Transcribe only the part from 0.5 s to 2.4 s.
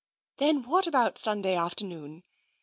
what about Sunday afternoon?